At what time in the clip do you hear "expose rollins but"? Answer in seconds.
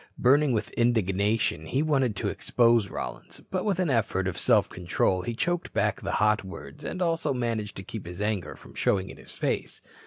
2.27-3.63